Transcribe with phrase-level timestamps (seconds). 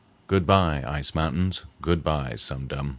[0.25, 2.89] "Good bye, Ice Mountains; good bye, Sum Dum."